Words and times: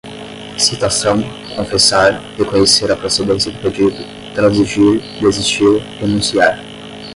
citação, 0.57 1.19
confessar, 1.55 2.19
reconhecer 2.35 2.89
a 2.91 2.97
procedência 2.97 3.51
do 3.51 3.59
pedido, 3.59 3.97
transigir, 4.33 4.99
desistir, 5.21 5.77
renunciar 5.99 6.57